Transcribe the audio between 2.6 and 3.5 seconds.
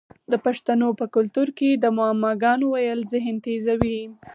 ویل ذهن